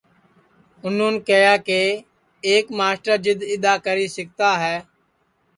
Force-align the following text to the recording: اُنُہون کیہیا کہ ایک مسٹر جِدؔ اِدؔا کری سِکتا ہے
اُنُہون 0.83 1.15
کیہیا 1.27 1.55
کہ 1.67 1.79
ایک 2.49 2.65
مسٹر 2.77 3.15
جِدؔ 3.23 3.41
اِدؔا 3.51 3.73
کری 3.85 4.07
سِکتا 4.15 4.49
ہے 4.63 4.77